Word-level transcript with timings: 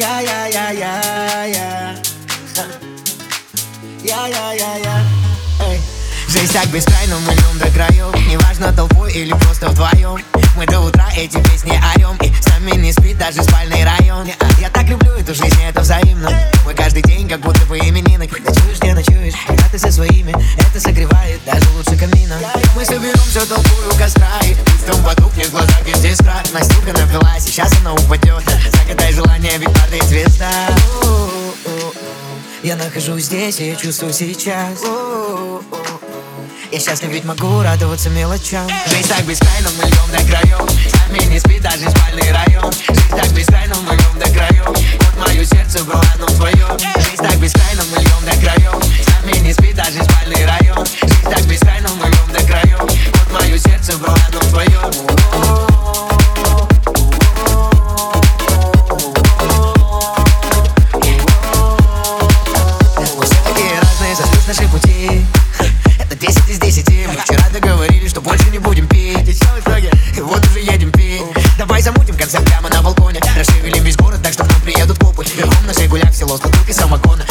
Я-я-я-я-я 0.00 1.94
Я-я-я-я. 4.02 5.04
Жизнь 6.26 6.52
так 6.54 6.68
бескрайна, 6.68 7.16
мы 7.26 7.34
льем 7.34 7.58
до 7.58 7.66
краев 7.70 8.14
Неважно 8.26 8.72
толпой 8.72 9.12
или 9.12 9.32
просто 9.32 9.68
вдвоем 9.68 10.24
Мы 10.56 10.64
до 10.64 10.80
утра 10.80 11.06
эти 11.14 11.36
песни 11.42 11.78
орем 11.94 12.16
И 12.22 12.32
с 12.32 12.46
нами 12.46 12.80
не 12.80 12.92
спит 12.94 13.18
даже 13.18 13.42
спальный 13.42 13.84
район 13.84 14.26
Я 14.58 14.70
так 14.70 14.84
люблю 14.84 15.12
эту 15.12 15.34
жизнь, 15.34 15.62
это 15.68 15.82
взаимно 15.82 16.30
Мы 16.64 16.72
каждый 16.72 17.02
день 17.02 17.28
как 17.28 17.40
будто 17.40 17.60
бы 17.66 17.78
именины 17.78 18.26
Ночуешь, 18.26 18.78
где 18.80 18.94
ночуешь, 18.94 19.34
когда 19.46 19.64
ты 19.70 19.78
со 19.78 19.92
своими 19.92 20.34
Это 20.56 20.80
согревает 20.80 21.40
даже 21.44 21.68
лучше 21.76 21.94
камина 21.98 22.38
Мы 22.74 22.86
соберем 22.86 23.20
все 23.28 23.44
толпу 23.44 23.74
у 23.92 23.98
костра 23.98 24.30
И 24.46 24.54
пусть 24.54 24.86
там 24.86 25.04
потухнет 25.04 25.48
в 25.48 25.50
глазах 25.50 25.82
без 25.84 26.02
искра 26.02 26.42
Настюха 26.54 26.92
напилась, 26.98 27.44
сейчас 27.44 27.70
она 27.82 27.92
упадет 27.92 28.44
Я 32.62 32.76
нахожусь 32.76 33.24
здесь, 33.24 33.58
и 33.60 33.68
я 33.68 33.74
чувствую 33.76 34.12
сейчас. 34.12 34.82
Я 36.70 36.78
счастлив, 36.78 37.10
ведь 37.10 37.24
могу 37.24 37.62
радоваться 37.62 38.10
мелочам. 38.10 38.68
Жизнь 38.86 39.08
так 39.08 39.24
бескрайна, 39.24 39.68
мы 39.78 39.88
льем 39.88 40.10
до 40.12 40.30
краев 40.30 40.70
С 40.70 41.08
нами 41.08 41.24
не 41.32 41.40
спит 41.40 41.62
даже 41.62 41.90
спальный 41.90 42.30
район. 42.30 42.70
Жизнь 42.72 43.16
так 43.16 43.32
бескрайна, 43.32 43.74
мы 43.76 43.96
льем 43.96 44.18
до 44.18 44.30
краев 44.30 44.66
Вот 44.66 45.26
мое 45.26 45.44
сердце 45.44 45.82
было, 45.84 46.04
оно 46.16 46.26
твое 46.26 46.59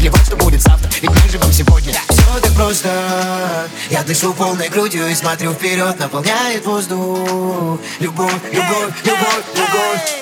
Плевать, 0.00 0.24
что 0.24 0.36
будет 0.36 0.62
завтра, 0.62 0.88
ведь 1.02 1.10
мы 1.10 1.28
живем 1.28 1.52
сегодня. 1.52 1.92
Все 2.08 2.40
так 2.40 2.54
просто. 2.54 3.68
Я 3.90 4.02
дышу 4.02 4.32
полной 4.32 4.70
грудью 4.70 5.06
и 5.10 5.14
смотрю 5.14 5.52
вперед 5.52 5.98
Наполняет 5.98 6.64
воздух. 6.64 7.78
Любовь, 7.98 8.32
любовь, 8.50 8.94
любовь, 9.04 9.44
любовь. 9.54 10.20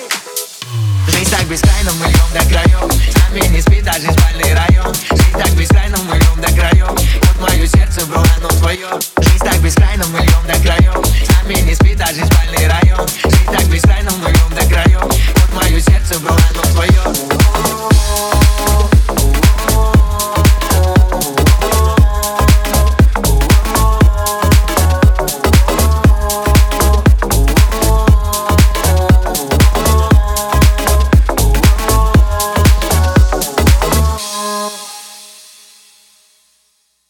Жизнь 1.07 1.31
так 1.31 1.45
бескрайна, 1.45 1.91
мы 1.93 2.07
льем 2.07 2.27
до 2.33 2.39
краев 2.49 2.91
С 2.91 3.29
нами 3.29 3.47
не 3.55 3.61
спит 3.61 3.85
даже 3.85 4.11
спальный 4.11 4.53
район. 4.53 4.93
Жизнь 4.93 5.37
так 5.37 5.51
бескрайна, 5.51 5.97
мы 6.09 6.17
льем 6.17 6.41
до 6.41 6.53
краев 6.53 6.89
Вот 6.89 7.49
мое 7.49 7.65
сердце 7.65 8.05
было, 8.05 8.25
оно 8.37 8.49
твое 8.49 8.87
Жизнь 9.21 9.45
так 9.45 9.59
бескрайна, 9.59 10.05
мы 10.07 10.19
льем 10.19 10.28